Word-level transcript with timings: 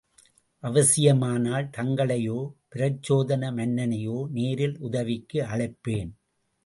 அவசியமானால் 0.63 1.67
தங்களையோ 1.77 2.39
பிரச்சோதன 2.75 3.51
மன்னரையோ 3.53 4.17
நேரில் 4.31 4.77
உதவிக்கு 4.79 5.39
அழைப்பேன். 5.43 6.11